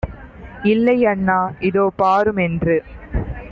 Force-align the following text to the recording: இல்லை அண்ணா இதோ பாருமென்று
இல்லை 0.63 0.95
அண்ணா 1.05 1.37
இதோ 1.61 1.91
பாருமென்று 1.97 2.77